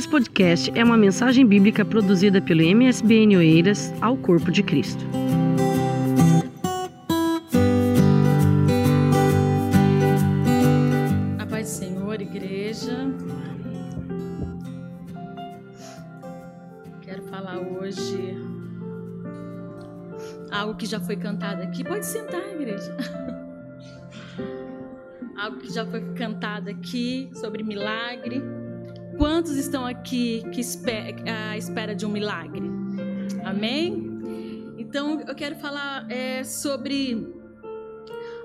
[0.00, 5.04] Esse podcast é uma mensagem bíblica produzida pelo MSBN Oeiras ao Corpo de Cristo.
[11.38, 13.14] A paz do Senhor, igreja.
[17.02, 18.38] Quero falar hoje
[20.50, 21.84] algo que já foi cantado aqui.
[21.84, 22.96] Pode sentar, igreja.
[25.36, 28.42] Algo que já foi cantado aqui sobre milagre.
[29.20, 30.62] Quantos estão aqui que
[31.30, 32.62] à espera de um milagre?
[33.44, 34.18] Amém?
[34.78, 37.28] Então eu quero falar é, sobre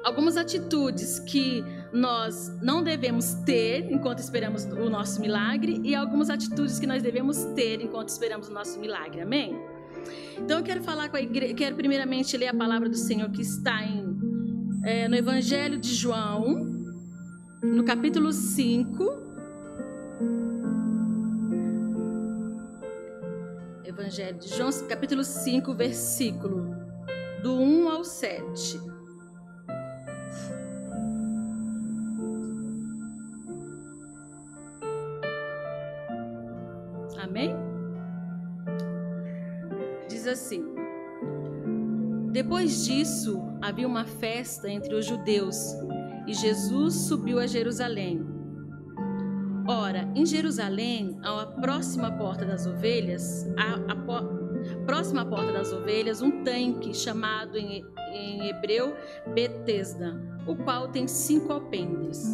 [0.04, 6.78] algumas atitudes que nós não devemos ter enquanto esperamos o nosso milagre e algumas atitudes
[6.78, 9.22] que nós devemos ter enquanto esperamos o nosso milagre.
[9.22, 9.58] Amém?
[10.38, 13.42] Então eu quero falar com a igreja, quero primeiramente ler a palavra do Senhor que
[13.42, 14.04] está em,
[14.84, 16.66] é, no Evangelho de João,
[17.64, 19.15] no capítulo 5.
[23.98, 26.76] Evangelho de João, capítulo 5, versículo
[27.42, 28.78] do 1 ao 7.
[37.18, 37.56] Amém?
[40.10, 40.66] Diz assim:
[42.34, 45.74] Depois disso, havia uma festa entre os judeus
[46.28, 48.35] e Jesus subiu a Jerusalém.
[49.96, 56.44] Ora, em Jerusalém, à próxima porta das ovelhas, a, a próxima porta das ovelhas, um
[56.44, 58.94] tanque chamado em, em hebreu
[59.34, 62.28] Betesda, o qual tem cinco alpendes.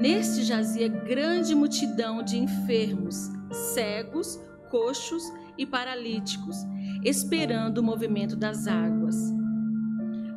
[0.00, 5.22] Neste jazia grande multidão de enfermos, cegos, coxos
[5.56, 6.56] e paralíticos,
[7.04, 9.41] esperando o movimento das águas.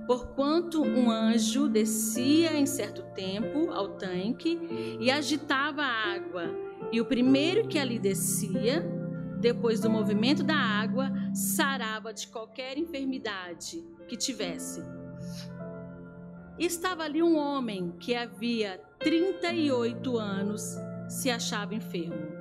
[0.07, 4.59] Porquanto um anjo descia em certo tempo ao tanque
[4.99, 6.43] e agitava a água,
[6.91, 8.85] e o primeiro que ali descia,
[9.39, 14.81] depois do movimento da água, sarava de qualquer enfermidade que tivesse.
[16.57, 20.77] Estava ali um homem que havia 38 anos
[21.09, 22.34] se achava enfermo.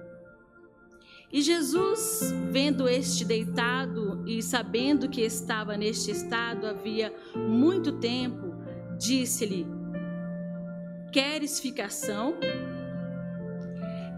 [1.34, 8.54] E Jesus, vendo este deitado e sabendo que estava neste estado havia muito tempo,
[8.96, 9.66] disse-lhe:
[11.10, 12.36] Queres ficação?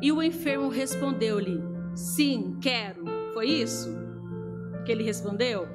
[0.03, 1.59] E o enfermo respondeu-lhe:
[1.95, 3.03] Sim, quero.
[3.33, 3.89] Foi isso
[4.85, 5.67] que ele respondeu?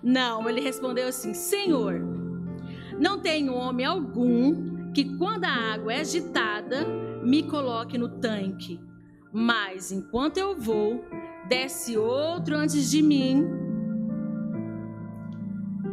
[0.00, 2.00] Não, ele respondeu assim: Senhor,
[2.96, 6.86] não tenho homem algum que, quando a água é agitada,
[7.24, 8.91] me coloque no tanque.
[9.32, 11.02] Mas enquanto eu vou,
[11.48, 13.48] desce outro antes de mim.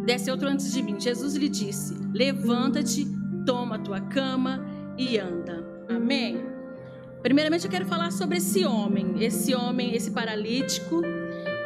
[0.05, 0.99] Desce outro antes de mim.
[0.99, 3.07] Jesus lhe disse: Levanta-te,
[3.45, 4.65] toma a tua cama
[4.97, 5.65] e anda.
[5.87, 6.43] Amém.
[7.21, 11.01] Primeiramente eu quero falar sobre esse homem, esse homem, esse paralítico,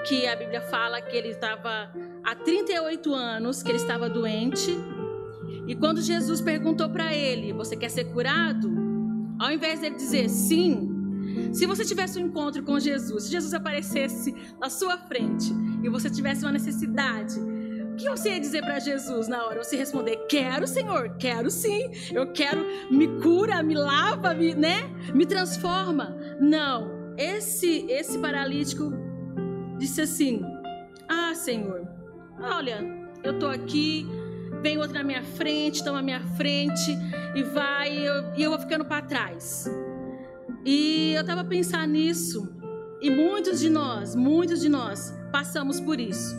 [0.08, 1.92] que a Bíblia fala que ele estava
[2.24, 4.72] há 38 anos, que ele estava doente.
[5.68, 8.72] E quando Jesus perguntou para ele: Você quer ser curado?
[9.40, 10.93] Ao invés dele dizer sim,
[11.54, 15.54] se você tivesse um encontro com Jesus, se Jesus aparecesse na sua frente
[15.84, 19.64] e você tivesse uma necessidade, o que você ia dizer para Jesus na hora?
[19.64, 24.90] Você responder: Quero, Senhor, quero sim, eu quero, me cura, me lava, me, né?
[25.14, 26.18] Me transforma.
[26.42, 28.92] Não, esse, esse paralítico
[29.78, 30.42] disse assim:
[31.08, 31.88] Ah, Senhor,
[32.40, 32.80] olha,
[33.24, 34.08] eu tô aqui,
[34.64, 36.98] vem outro na minha frente, toma a minha frente
[37.36, 39.70] e vai, e eu, eu vou ficando para trás.
[40.66, 42.50] E eu estava pensando nisso,
[43.02, 46.36] e muitos de nós, muitos de nós passamos por isso.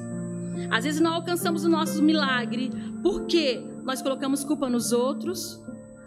[0.70, 2.70] Às vezes não alcançamos o nosso milagre
[3.02, 5.62] porque nós colocamos culpa nos outros,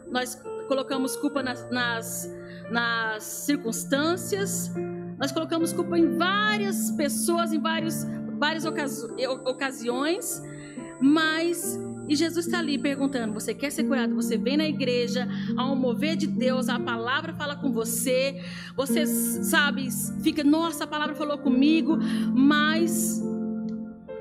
[0.09, 2.33] nós colocamos culpa nas, nas,
[2.72, 4.72] nas circunstâncias,
[5.19, 8.03] nós colocamos culpa em várias pessoas, em vários,
[8.39, 10.41] várias ocasiões,
[11.00, 14.15] mas e Jesus está ali perguntando: você quer ser curado?
[14.15, 15.27] Você vem na igreja,
[15.57, 18.42] um mover de Deus, a palavra fala com você,
[18.75, 19.88] você sabe,
[20.21, 21.98] fica, nossa, a palavra falou comigo,
[22.33, 23.21] mas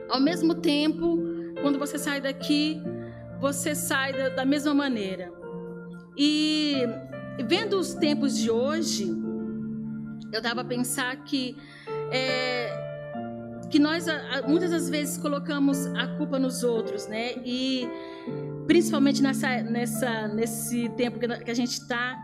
[0.08, 1.18] ao mesmo tempo,
[1.62, 2.80] quando você sai daqui,
[3.40, 5.32] você sai da, da mesma maneira.
[6.16, 6.76] E
[7.46, 9.06] vendo os tempos de hoje,
[10.32, 11.56] eu dava a pensar que
[12.10, 12.85] é,
[13.70, 14.06] que nós
[14.46, 17.32] muitas das vezes colocamos a culpa nos outros, né?
[17.44, 17.88] E
[18.66, 22.16] principalmente nessa, nessa, nesse tempo que a gente está,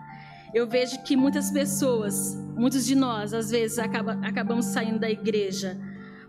[0.55, 5.79] eu vejo que muitas pessoas, muitos de nós, às vezes acaba, acabamos saindo da igreja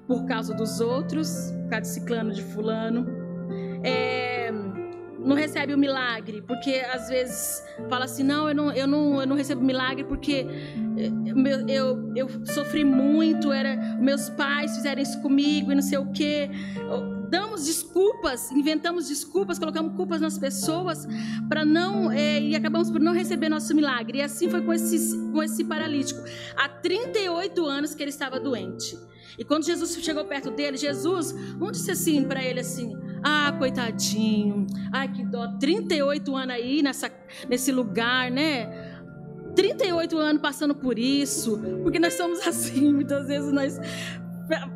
[0.08, 3.06] por causa dos outros, por causa de ciclano, de fulano.
[3.84, 4.52] É,
[5.24, 9.28] não recebe o milagre, porque às vezes fala assim: não, eu não, eu não, eu
[9.28, 10.46] não recebo milagre porque
[11.46, 16.12] eu, eu, eu sofri muito, era meus pais fizeram isso comigo e não sei o
[16.12, 16.50] quê.
[17.30, 21.08] Damos desculpas, inventamos desculpas, colocamos culpas nas pessoas
[21.50, 24.20] para não é, e acabamos por não receber nosso milagre.
[24.20, 26.22] E assim foi com esse, com esse paralítico.
[26.56, 28.96] Há 38 anos que ele estava doente.
[29.38, 34.68] E quando Jesus chegou perto dele, Jesus não disse assim para ele assim: ah, coitadinho.
[34.92, 35.48] Ai, que dó.
[35.60, 37.12] 38 anos aí nessa,
[37.48, 38.92] nesse lugar, né?
[39.56, 41.60] 38 anos passando por isso.
[41.82, 43.80] Porque nós somos assim, muitas vezes nós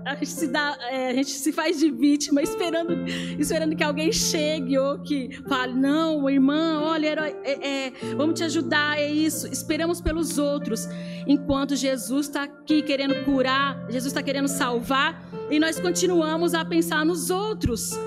[0.05, 2.93] a gente se dá, é, a gente se faz de vítima, esperando,
[3.39, 7.07] esperando que alguém chegue ou que fale, não, irmã, olha,
[7.43, 9.47] é, é, vamos te ajudar, é isso.
[9.47, 10.87] Esperamos pelos outros,
[11.25, 17.05] enquanto Jesus está aqui querendo curar, Jesus está querendo salvar, e nós continuamos a pensar
[17.05, 17.97] nos outros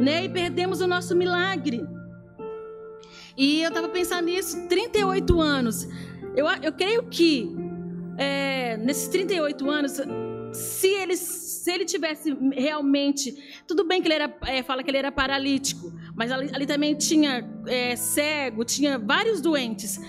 [0.00, 0.24] né?
[0.24, 1.86] E perdemos o nosso milagre.
[3.36, 5.88] E eu estava pensando nisso, 38 anos.
[6.36, 7.54] Eu, eu creio que
[8.16, 10.00] é, nesses 38 anos,
[10.52, 13.62] se ele, se ele tivesse realmente.
[13.66, 16.94] Tudo bem que ele era, é, fala que ele era paralítico, mas ali, ali também
[16.94, 20.00] tinha é, cego, tinha vários doentes.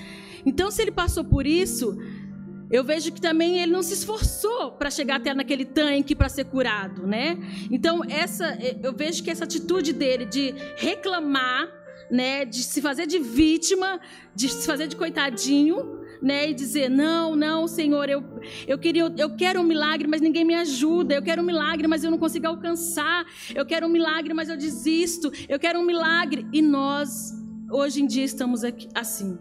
[0.45, 1.97] Então, se ele passou por isso,
[2.71, 6.45] eu vejo que também ele não se esforçou para chegar até naquele tanque para ser
[6.45, 7.37] curado, né?
[7.71, 11.67] Então essa, eu vejo que essa atitude dele de reclamar,
[12.09, 13.99] né, de se fazer de vítima,
[14.35, 18.23] de se fazer de coitadinho, né, e dizer não, não, Senhor, eu,
[18.67, 21.15] eu queria, eu quero um milagre, mas ninguém me ajuda.
[21.15, 23.25] Eu quero um milagre, mas eu não consigo alcançar.
[23.55, 25.31] Eu quero um milagre, mas eu desisto.
[25.47, 27.33] Eu quero um milagre e nós
[27.71, 29.37] hoje em dia estamos aqui assim.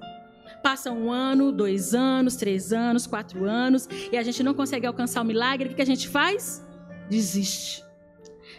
[0.63, 5.23] Passa um ano, dois anos, três anos, quatro anos, e a gente não consegue alcançar
[5.23, 5.71] o milagre.
[5.71, 6.65] O que a gente faz?
[7.09, 7.85] Desiste.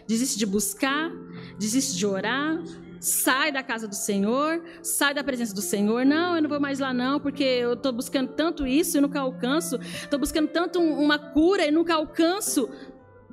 [0.08, 1.10] Desiste de buscar,
[1.60, 2.58] desiste de orar,
[2.98, 6.06] sai da casa do Senhor, sai da presença do Senhor.
[6.06, 9.20] Não, eu não vou mais lá não, porque eu estou buscando tanto isso e nunca
[9.20, 9.76] alcanço.
[9.76, 12.70] Estou buscando tanto uma cura e nunca alcanço.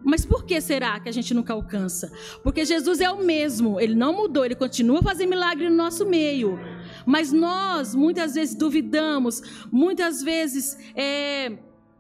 [0.04, 2.12] Mas por que será que a gente nunca alcança?
[2.44, 6.60] Porque Jesus é o mesmo, ele não mudou, ele continua fazer milagre no nosso meio.
[7.06, 9.42] Mas nós muitas vezes duvidamos,
[9.72, 11.58] muitas vezes é,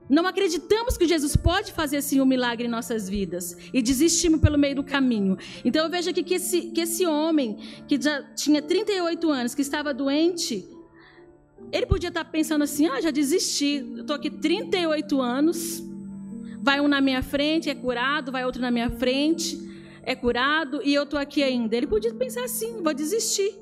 [0.10, 4.58] não acreditamos que Jesus pode fazer assim um milagre em nossas vidas e desistimos pelo
[4.58, 5.38] meio do caminho.
[5.66, 7.58] Então eu vejo aqui que esse, que esse homem,
[7.88, 10.68] que já tinha 38 anos, que estava doente,
[11.72, 15.84] ele podia estar pensando assim: ah, já desisti, estou aqui 38 anos
[16.68, 19.58] Vai um na minha frente, é curado, vai outro na minha frente,
[20.04, 21.78] é curado, e eu estou aqui ainda.
[21.78, 23.58] Ele podia pensar assim, vou desistir,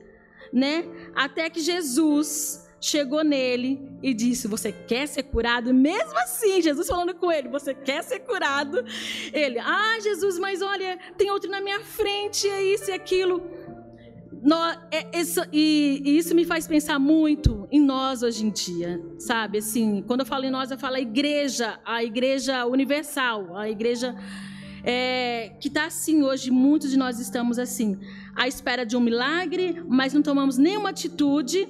[0.51, 0.85] né?
[1.13, 5.73] Até que Jesus chegou nele e disse: Você quer ser curado?
[5.73, 8.83] Mesmo assim, Jesus falando com ele: Você quer ser curado?
[9.33, 13.41] Ele: Ah, Jesus, mas olha, tem outro na minha frente, é isso e aquilo.
[14.91, 19.57] É, isso, e, e, isso me faz pensar muito em nós hoje em dia, sabe?
[19.57, 24.15] Assim, quando eu falo em nós, eu falo a igreja, a igreja universal, a igreja
[24.83, 26.51] é, que está assim hoje.
[26.51, 27.97] Muitos de nós estamos assim,
[28.35, 31.67] à espera de um milagre, mas não tomamos nenhuma atitude,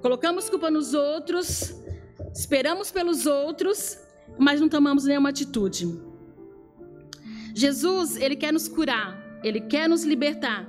[0.00, 1.74] colocamos culpa nos outros,
[2.34, 3.98] esperamos pelos outros,
[4.38, 5.86] mas não tomamos nenhuma atitude.
[7.54, 10.66] Jesus, ele quer nos curar, ele quer nos libertar.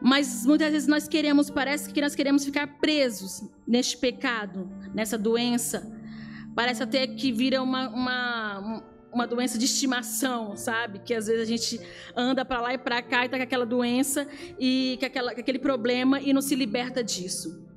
[0.00, 5.92] Mas muitas vezes nós queremos, parece que nós queremos ficar presos neste pecado, nessa doença.
[6.54, 10.98] Parece até que vira uma, uma, uma doença de estimação, sabe?
[10.98, 11.80] Que às vezes a gente
[12.16, 14.26] anda para lá e para cá e está com aquela doença
[14.58, 17.71] e com, aquela, com aquele problema e não se liberta disso.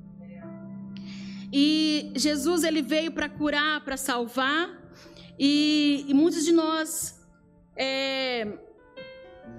[1.58, 4.78] E Jesus ele veio para curar, para salvar,
[5.38, 7.18] e, e, muitos de nós
[7.74, 8.58] é,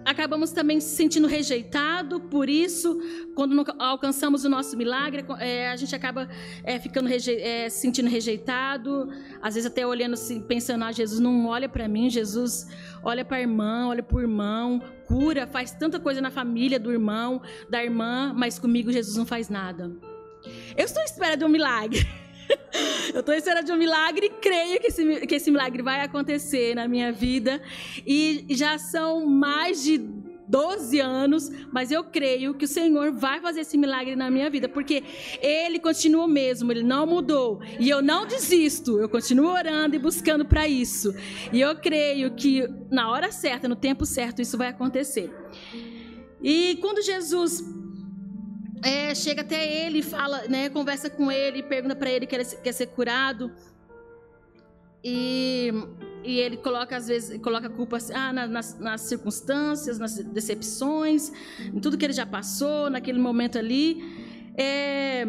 [0.06, 3.02] acabamos também se sentindo rejeitado, por isso,
[3.34, 6.30] quando não alcançamos o nosso milagre, é, a gente acaba
[6.64, 9.10] é, ficando reje é, se sentindo rejeitado,
[9.42, 12.68] às vezes até olhando assim, pensando, ah, Jesus não olha para mim, Jesus
[13.02, 16.92] olha para a irmã, olha para o irmão, cura, faz tanta coisa na família do
[16.92, 20.17] irmão, da irmã, mas comigo Jesus não faz nada.
[20.76, 22.06] Eu estou à espera de um milagre.
[23.14, 26.76] Eu estou esperando de um milagre e creio que esse, que esse milagre vai acontecer
[26.76, 27.62] na minha vida.
[28.06, 29.98] E já são mais de
[30.48, 34.70] 12 anos, mas eu creio que o Senhor vai fazer esse milagre na minha vida,
[34.70, 35.04] porque
[35.42, 37.60] Ele continua o mesmo, Ele não mudou.
[37.80, 41.14] E eu não desisto, eu continuo orando e buscando para isso.
[41.52, 45.30] E eu creio que na hora certa, no tempo certo, isso vai acontecer.
[46.42, 47.62] E quando Jesus
[48.84, 52.88] é, chega até ele, fala, né, conversa com ele, pergunta para ele que quer ser
[52.88, 53.52] curado.
[55.04, 55.72] E,
[56.24, 61.32] e ele coloca às vezes coloca a culpa assim, ah, nas, nas, circunstâncias, nas decepções,
[61.60, 64.04] em tudo que ele já passou naquele momento ali.
[64.58, 65.26] É,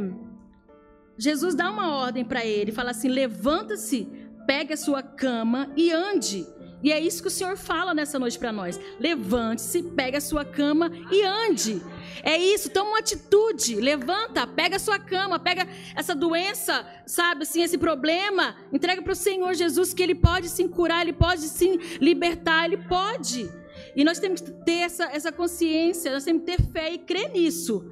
[1.19, 4.09] Jesus dá uma ordem para ele, fala assim: levanta-se,
[4.47, 6.47] pegue a sua cama e ande.
[6.83, 8.81] E é isso que o Senhor fala nessa noite para nós.
[9.01, 11.83] Levante-se, pegue a sua cama e ande.
[12.23, 13.77] É isso, toma uma atitude.
[13.77, 19.17] Levanta, pega a sua cama, pega essa doença, sabe assim, esse problema, entrega para o
[19.17, 23.51] Senhor Jesus que Ele pode sim curar, Ele pode sim libertar, Ele pode.
[23.95, 27.31] E nós temos que ter essa, essa consciência, nós temos que ter fé e crer
[27.31, 27.91] nisso.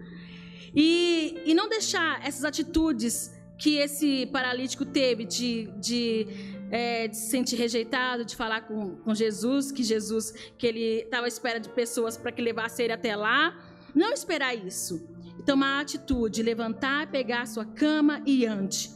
[0.75, 6.26] E, e não deixar essas atitudes que esse paralítico teve de, de
[6.70, 11.26] é, de se sentir rejeitado, de falar com, com Jesus, que Jesus, que ele estava
[11.26, 13.56] à espera de pessoas para que levasse ele até lá.
[13.96, 15.08] Não esperar isso.
[15.46, 18.90] Tomar a atitude, levantar, pegar a sua cama e ande.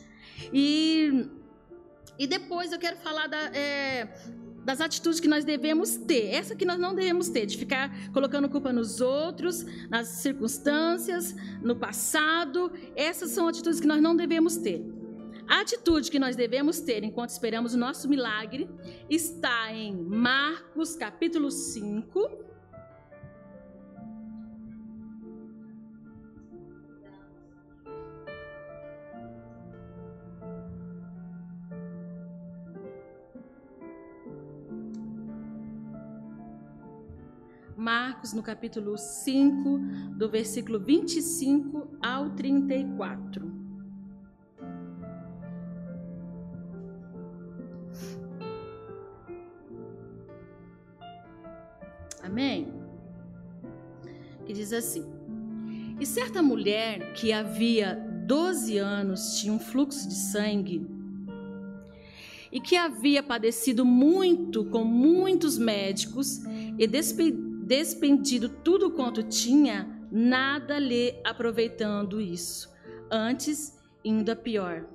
[0.52, 1.26] E,
[2.18, 4.06] e depois eu quero falar da, é,
[4.62, 6.26] das atitudes que nós devemos ter.
[6.26, 11.76] Essa que nós não devemos ter, de ficar colocando culpa nos outros, nas circunstâncias, no
[11.76, 12.70] passado.
[12.94, 14.84] Essas são atitudes que nós não devemos ter.
[15.48, 18.68] A atitude que nós devemos ter enquanto esperamos o nosso milagre
[19.08, 22.50] está em Marcos capítulo 5.
[38.10, 39.78] Marcos, no capítulo 5,
[40.16, 43.48] do versículo 25 ao 34.
[52.20, 52.74] Amém?
[54.44, 55.04] Que diz assim:
[56.00, 57.94] E certa mulher que havia
[58.26, 60.84] 12 anos tinha um fluxo de sangue
[62.50, 66.40] e que havia padecido muito com muitos médicos
[66.76, 66.88] e
[67.70, 72.68] despendido tudo quanto tinha, nada lhe aproveitando isso,
[73.08, 74.88] antes indo a pior.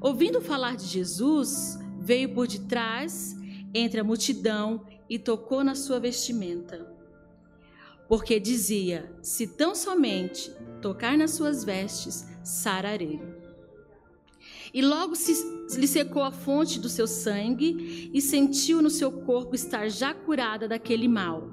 [0.00, 3.36] Ouvindo falar de Jesus, veio por detrás,
[3.74, 6.90] entre a multidão, e tocou na sua vestimenta.
[8.08, 13.20] Porque dizia: Se tão somente tocar nas suas vestes, sararei.
[14.72, 15.32] E logo se,
[15.78, 20.68] lhe secou a fonte do seu sangue e sentiu no seu corpo estar já curada
[20.68, 21.50] daquele mal.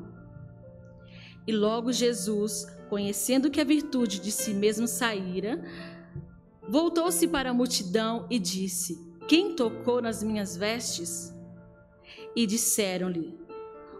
[1.48, 5.64] E logo Jesus, conhecendo que a virtude de si mesmo saíra,
[6.68, 11.34] voltou-se para a multidão e disse: Quem tocou nas minhas vestes?
[12.36, 13.46] E disseram-lhe: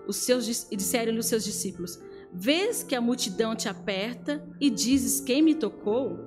[0.08, 2.00] os seus, e disseram-lhe os seus discípulos:
[2.32, 6.20] Vês que a multidão te aperta e dizes quem me tocou?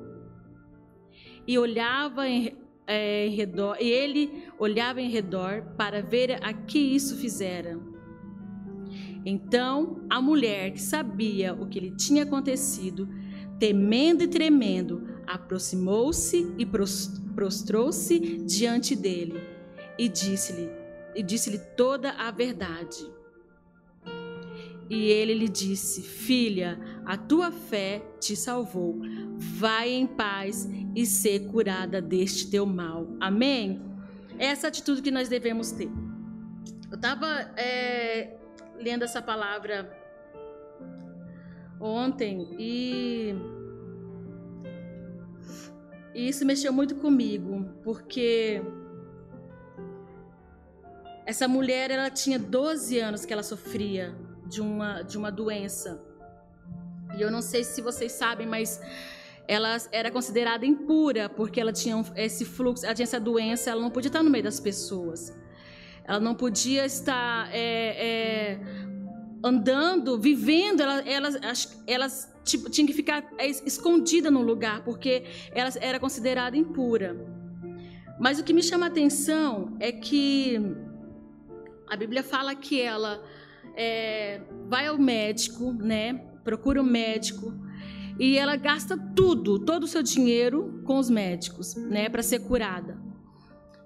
[1.47, 2.57] E olhava em,
[2.89, 7.79] é, em redor, e ele olhava em redor para ver a que isso fizera.
[9.25, 13.07] Então a mulher que sabia o que lhe tinha acontecido,
[13.59, 16.67] temendo e tremendo, aproximou-se e
[17.35, 19.39] prostrou-se diante dele
[19.99, 20.71] e disse-lhe
[21.15, 23.05] e disse-lhe toda a verdade.
[24.89, 26.79] E ele lhe disse: Filha,
[27.09, 29.01] a tua fé te salvou.
[29.39, 33.07] Vai em paz e ser curada deste teu mal.
[33.19, 33.81] Amém?
[34.39, 35.91] Essa atitude que nós devemos ter.
[36.91, 38.37] Eu estava é,
[38.77, 39.91] lendo essa palavra
[41.81, 43.35] ontem e,
[46.15, 48.61] e isso mexeu muito comigo, porque
[51.25, 54.15] essa mulher ela tinha 12 anos que ela sofria
[54.47, 56.07] de uma, de uma doença.
[57.17, 58.81] E eu não sei se vocês sabem, mas
[59.47, 63.91] ela era considerada impura porque ela tinha esse fluxo, ela tinha essa doença, ela não
[63.91, 65.37] podia estar no meio das pessoas.
[66.05, 67.61] Ela não podia estar é,
[68.09, 68.61] é,
[69.43, 70.81] andando, vivendo.
[70.81, 73.31] Ela, elas, elas tipo, tinham que ficar
[73.65, 77.17] escondida no lugar porque ela era considerada impura.
[78.19, 80.59] Mas o que me chama a atenção é que
[81.89, 83.23] a Bíblia fala que ela
[83.77, 86.28] é, vai ao médico, né?
[86.49, 87.53] Procura um médico
[88.19, 92.99] e ela gasta tudo, todo o seu dinheiro com os médicos, né, para ser curada.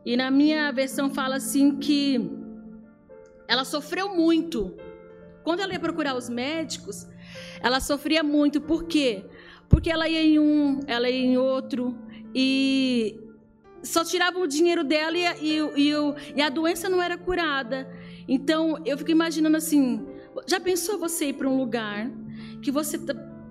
[0.07, 2.21] E na minha versão fala assim que
[3.49, 4.77] ela sofreu muito.
[5.43, 7.05] Quando ela ia procurar os médicos,
[7.61, 8.61] ela sofria muito.
[8.61, 9.25] Por quê?
[9.69, 11.99] Porque ela ia em um, ela ia em outro
[12.33, 13.19] e
[13.83, 15.93] só tiravam o dinheiro dela e, e, e,
[16.37, 17.91] e a doença não era curada.
[18.29, 20.07] Então, eu fico imaginando assim:
[20.47, 22.22] já pensou você ir para um lugar
[22.63, 22.99] que você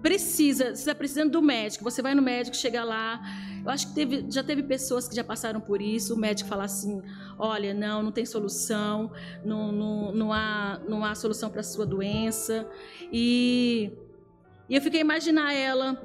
[0.01, 3.21] precisa, você está precisando do médico, você vai no médico, chega lá.
[3.63, 6.15] Eu acho que teve, já teve pessoas que já passaram por isso.
[6.15, 7.01] O médico fala assim:
[7.37, 9.11] olha, não, não tem solução,
[9.45, 12.67] não, não, não, há, não há solução para a sua doença.
[13.11, 13.91] E,
[14.67, 16.01] e eu fiquei a imaginar ela,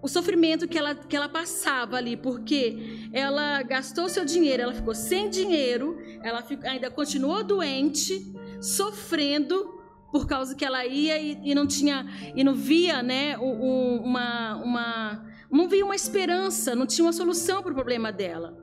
[0.00, 4.94] o sofrimento que ela, que ela passava ali, porque ela gastou seu dinheiro, ela ficou
[4.94, 9.75] sem dinheiro, ela ainda continuou doente, sofrendo
[10.16, 14.56] por causa que ela ia e, e não tinha e não via, né, um, uma,
[14.56, 18.56] uma não via uma esperança, não tinha uma solução para o problema dela.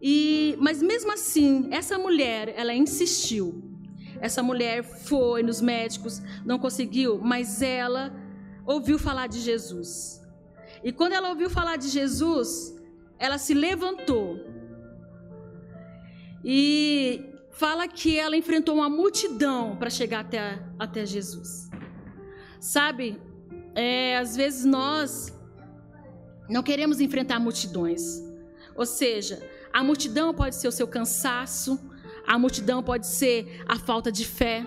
[0.00, 3.62] E mas mesmo assim, essa mulher, ela insistiu.
[4.18, 8.10] Essa mulher foi nos médicos, não conseguiu, mas ela
[8.64, 10.22] ouviu falar de Jesus.
[10.82, 12.74] E quando ela ouviu falar de Jesus,
[13.18, 14.40] ela se levantou.
[16.42, 21.70] E fala que ela enfrentou uma multidão para chegar até, até Jesus.
[22.60, 23.20] Sabe,
[23.74, 25.32] é, às vezes nós
[26.48, 28.22] não queremos enfrentar multidões.
[28.74, 31.80] Ou seja, a multidão pode ser o seu cansaço,
[32.26, 34.66] a multidão pode ser a falta de fé,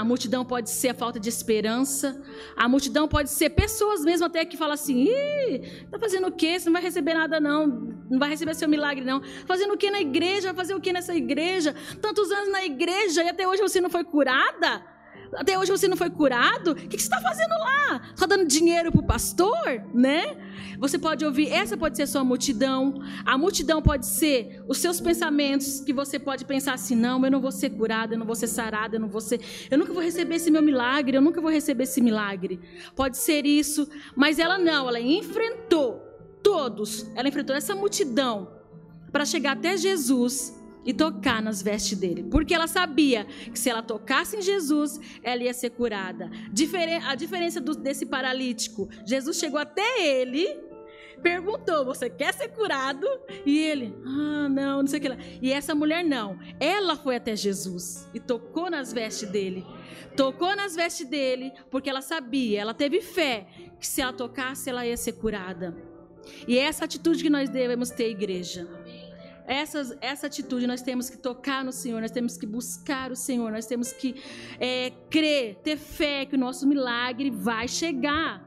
[0.00, 2.20] a multidão pode ser a falta de esperança.
[2.56, 6.58] A multidão pode ser pessoas mesmo até que falam assim: Ih, tá fazendo o quê?
[6.58, 7.68] Você não vai receber nada, não.
[8.10, 9.22] Não vai receber seu milagre, não.
[9.46, 10.48] Fazendo o quê na igreja?
[10.48, 11.76] Vai fazer o quê nessa igreja?
[12.02, 14.84] Tantos anos na igreja e até hoje você não foi curada?
[15.34, 16.72] Até hoje você não foi curado?
[16.72, 18.02] O que você está fazendo lá?
[18.14, 19.82] Está dando dinheiro para o pastor?
[19.92, 20.36] Né?
[20.78, 23.02] Você pode ouvir, essa pode ser a sua multidão.
[23.24, 27.40] A multidão pode ser os seus pensamentos, que você pode pensar assim: não, eu não
[27.40, 29.40] vou ser curado, eu não vou ser sarado, eu não vou ser.
[29.70, 32.60] Eu nunca vou receber esse meu milagre, eu nunca vou receber esse milagre.
[32.94, 36.02] Pode ser isso, mas ela não, ela enfrentou
[36.42, 38.52] todos, ela enfrentou essa multidão
[39.10, 43.82] para chegar até Jesus e tocar nas vestes dele, porque ela sabia que se ela
[43.82, 46.30] tocasse em Jesus, ela ia ser curada.
[47.06, 50.46] a diferença desse paralítico, Jesus chegou até ele,
[51.22, 53.06] perguntou: Você quer ser curado?
[53.46, 55.16] E ele, ah, não, não sei o que lá.
[55.40, 59.64] E essa mulher não, ela foi até Jesus e tocou nas vestes dele.
[60.14, 63.48] Tocou nas vestes dele, porque ela sabia, ela teve fé
[63.80, 65.74] que se ela tocasse, ela ia ser curada.
[66.46, 68.66] E é essa atitude que nós devemos ter, igreja.
[69.46, 73.50] Essa, essa atitude nós temos que tocar no Senhor, nós temos que buscar o Senhor,
[73.52, 74.14] nós temos que
[74.58, 78.42] é, crer, ter fé que o nosso milagre vai chegar.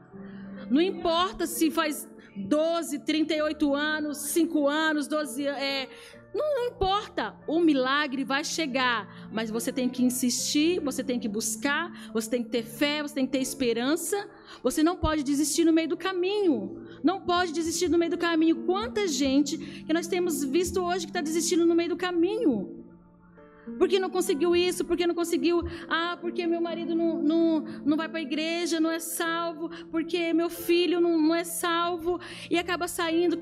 [0.70, 5.88] Não importa se faz 12, 38 anos, 5 anos, 12 é,
[6.34, 12.10] não, importa, o milagre vai chegar, mas você tem que insistir, você tem que buscar,
[12.12, 14.28] você tem que ter fé, você tem que ter esperança.
[14.62, 16.86] Você não pode desistir no meio do caminho.
[17.02, 18.64] Não pode desistir no meio do caminho.
[18.64, 22.78] Quanta gente que nós temos visto hoje que está desistindo no meio do caminho.
[23.76, 25.62] Porque não conseguiu isso, porque não conseguiu.
[25.88, 30.32] Ah, porque meu marido não, não, não vai para a igreja, não é salvo, porque
[30.32, 32.18] meu filho não, não é salvo.
[32.50, 33.38] E acaba saindo,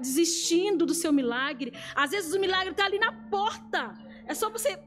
[0.00, 1.72] desistindo do seu milagre.
[1.94, 3.94] Às vezes o milagre está ali na porta.
[4.26, 4.78] É só você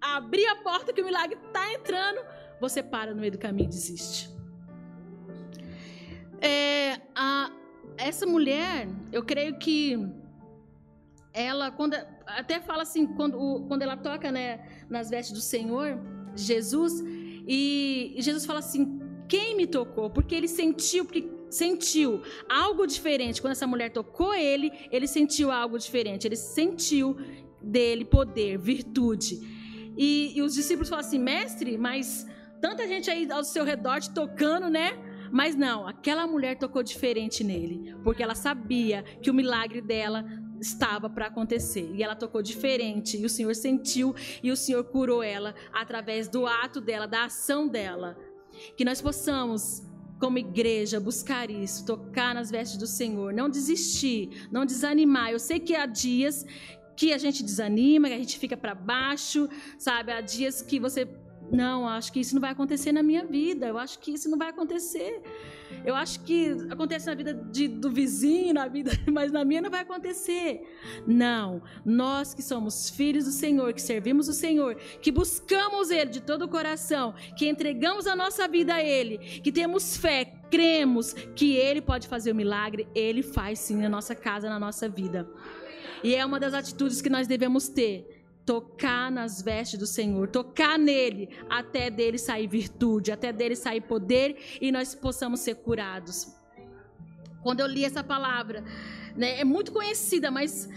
[0.00, 2.20] abrir a porta que o milagre está entrando.
[2.60, 4.35] Você para no meio do caminho e desiste.
[6.40, 7.50] É, a,
[7.96, 9.98] essa mulher, eu creio que
[11.32, 11.94] ela, quando,
[12.26, 15.98] até fala assim, quando, quando ela toca né, nas vestes do Senhor,
[16.34, 17.02] Jesus,
[17.46, 20.10] e, e Jesus fala assim: quem me tocou?
[20.10, 23.40] Porque ele sentiu, porque sentiu algo diferente.
[23.40, 26.26] Quando essa mulher tocou ele, ele sentiu algo diferente.
[26.26, 27.16] Ele sentiu
[27.62, 29.40] dele poder, virtude.
[29.96, 32.26] E, e os discípulos falam assim: mestre, mas
[32.60, 34.98] tanta gente aí ao seu redor te tocando, né?
[35.30, 40.24] Mas não, aquela mulher tocou diferente nele, porque ela sabia que o milagre dela
[40.60, 41.90] estava para acontecer.
[41.94, 46.46] E ela tocou diferente, e o Senhor sentiu e o Senhor curou ela através do
[46.46, 48.16] ato dela, da ação dela.
[48.76, 49.82] Que nós possamos
[50.18, 55.30] como igreja, buscar isso, tocar nas vestes do Senhor, não desistir, não desanimar.
[55.30, 56.44] Eu sei que há dias
[56.96, 60.12] que a gente desanima, que a gente fica para baixo, sabe?
[60.12, 61.06] Há dias que você
[61.50, 63.66] não, acho que isso não vai acontecer na minha vida.
[63.66, 65.22] Eu acho que isso não vai acontecer.
[65.84, 69.70] Eu acho que acontece na vida de, do vizinho, na vida, mas na minha não
[69.70, 70.62] vai acontecer.
[71.06, 76.20] Não, nós que somos filhos do Senhor, que servimos o Senhor, que buscamos Ele de
[76.20, 81.56] todo o coração, que entregamos a nossa vida a Ele, que temos fé, cremos que
[81.56, 85.28] Ele pode fazer o milagre, Ele faz sim na nossa casa, na nossa vida.
[86.02, 88.15] E é uma das atitudes que nós devemos ter
[88.46, 94.58] tocar nas vestes do Senhor, tocar nele, até dele sair virtude, até dele sair poder
[94.60, 96.32] e nós possamos ser curados.
[97.42, 98.64] Quando eu li essa palavra,
[99.16, 100.68] né, é muito conhecida, mas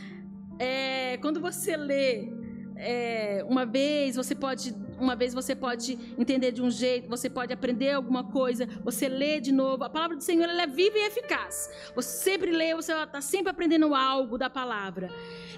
[0.57, 2.27] é, quando você lê
[2.75, 7.53] é, uma vez, você pode uma vez você pode entender de um jeito, você pode
[7.53, 9.83] aprender alguma coisa, você lê de novo.
[9.83, 11.69] A palavra do Senhor ela é viva e eficaz.
[11.95, 15.09] Você sempre lê, você está sempre aprendendo algo da palavra.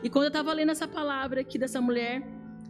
[0.04, 2.24] E quando eu estava lendo essa palavra aqui dessa mulher,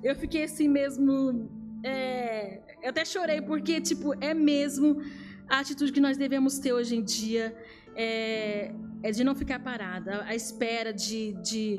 [0.04, 1.50] eu fiquei assim mesmo.
[1.84, 5.02] É, eu até chorei, porque, tipo, é mesmo
[5.50, 7.56] a atitude que nós devemos ter hoje em dia.
[7.96, 11.78] É, é de não ficar parada, à espera de, de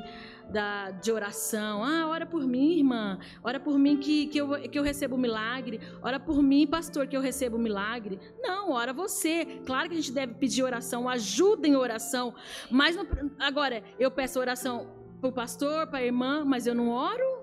[0.50, 1.84] da, de oração.
[1.84, 3.18] Ah, ora por mim, irmã.
[3.42, 5.80] Ora por mim que, que, eu, que eu recebo o milagre.
[6.02, 8.18] Ora por mim, pastor, que eu recebo o milagre.
[8.42, 9.44] Não, ora você.
[9.66, 12.34] Claro que a gente deve pedir oração, ajuda em oração.
[12.70, 13.06] Mas não,
[13.38, 17.42] agora, eu peço oração para o pastor, para a irmã, mas eu não oro?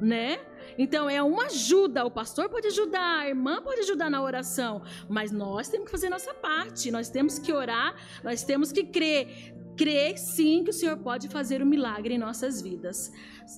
[0.00, 0.40] Né?
[0.78, 2.04] Então é uma ajuda.
[2.04, 6.08] O pastor pode ajudar, a irmã pode ajudar na oração, mas nós temos que fazer
[6.08, 6.90] nossa parte.
[6.90, 7.94] Nós temos que orar,
[8.24, 12.60] nós temos que crer crer sim que o Senhor pode fazer um milagre em nossas
[12.60, 13.10] vidas.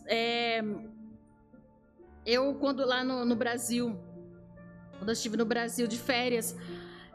[0.06, 0.62] É,
[2.24, 3.98] eu, quando lá no, no, Brasil,
[4.98, 6.56] quando eu estive no Brasil de férias,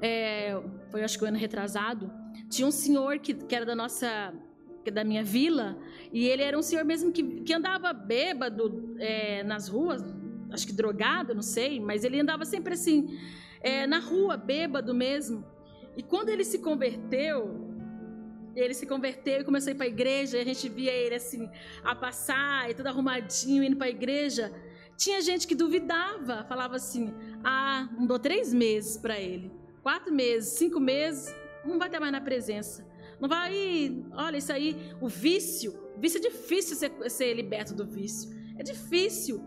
[0.02, 2.12] é, foi acho que o ano retrasado,
[2.50, 4.34] tinha um senhor que, que era da nossa
[4.84, 5.78] é da minha vila,
[6.14, 10.02] e ele era um senhor mesmo que, que andava bêbado é, nas ruas,
[10.50, 13.18] acho que drogado, não sei, mas ele andava sempre assim,
[13.62, 15.46] é, na rua, bêbado mesmo.
[15.98, 17.67] E quando ele se converteu,
[18.60, 21.16] ele se converteu e começou a ir para a igreja, e a gente via ele
[21.16, 21.50] assim,
[21.84, 24.54] a passar, e todo arrumadinho, indo para a igreja.
[24.98, 29.52] Tinha gente que duvidava, falava assim: ah, não dou três meses para ele,
[29.84, 32.86] quatro meses, cinco meses, não vai ter mais na presença.
[33.20, 38.30] Não vai, olha, isso aí, o vício, vício é difícil ser, ser liberto do vício.
[38.58, 39.44] É difícil.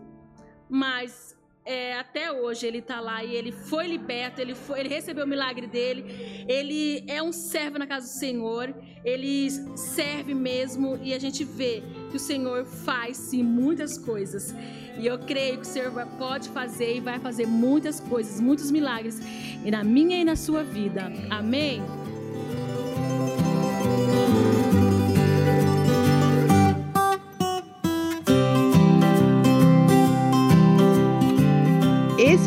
[0.69, 5.25] Mas é, até hoje ele está lá e ele foi liberto, ele, foi, ele recebeu
[5.25, 8.73] o milagre dele, ele é um servo na casa do Senhor,
[9.05, 14.55] ele serve mesmo e a gente vê que o Senhor faz sim muitas coisas.
[14.97, 19.19] E eu creio que o Senhor pode fazer e vai fazer muitas coisas, muitos milagres
[19.63, 21.11] e na minha e na sua vida.
[21.29, 21.81] Amém?